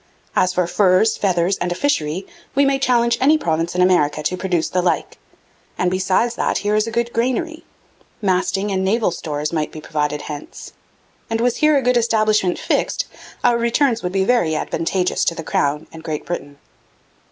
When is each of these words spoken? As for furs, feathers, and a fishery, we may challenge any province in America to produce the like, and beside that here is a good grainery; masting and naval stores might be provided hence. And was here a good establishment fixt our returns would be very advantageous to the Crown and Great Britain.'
As 0.35 0.51
for 0.51 0.65
furs, 0.65 1.15
feathers, 1.15 1.59
and 1.59 1.71
a 1.71 1.75
fishery, 1.75 2.25
we 2.55 2.65
may 2.65 2.79
challenge 2.79 3.19
any 3.21 3.37
province 3.37 3.75
in 3.75 3.83
America 3.83 4.23
to 4.23 4.35
produce 4.35 4.67
the 4.67 4.81
like, 4.81 5.19
and 5.77 5.91
beside 5.91 6.31
that 6.31 6.57
here 6.65 6.73
is 6.73 6.87
a 6.87 6.91
good 6.91 7.13
grainery; 7.13 7.61
masting 8.19 8.71
and 8.71 8.83
naval 8.83 9.11
stores 9.11 9.53
might 9.53 9.71
be 9.71 9.79
provided 9.79 10.23
hence. 10.23 10.73
And 11.29 11.39
was 11.39 11.57
here 11.57 11.77
a 11.77 11.83
good 11.83 11.97
establishment 11.97 12.57
fixt 12.57 13.05
our 13.43 13.59
returns 13.59 14.01
would 14.01 14.11
be 14.11 14.23
very 14.25 14.55
advantageous 14.55 15.23
to 15.25 15.35
the 15.35 15.43
Crown 15.43 15.85
and 15.93 16.03
Great 16.03 16.25
Britain.' 16.25 16.57